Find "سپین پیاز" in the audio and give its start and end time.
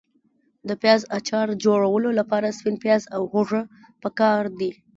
2.57-3.03